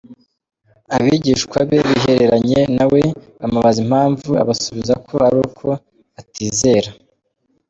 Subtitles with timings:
[0.95, 3.01] Abigishwa be bihereranye na we
[3.39, 5.67] bamubaza impamvu, abasubiza ko ari uko
[6.13, 6.89] batizera.